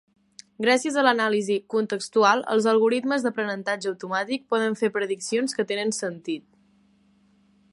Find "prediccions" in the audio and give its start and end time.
4.97-5.55